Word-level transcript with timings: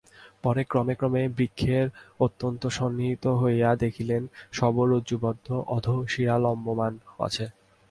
পরে 0.43 0.61
ক্রমে 0.63 0.93
ক্রমে 0.95 1.23
বৃক্ষের 1.37 1.85
অত্যন্ত 2.19 2.63
সন্নিহিত 2.77 3.25
হইয়া 3.41 3.69
দেখিলেন 3.83 4.23
শব 4.53 4.75
রজ্জুবদ্ধ 4.91 5.47
অধঃশিরাঃ 5.75 6.41
লম্বমান 6.43 6.93
আছে। 7.19 7.45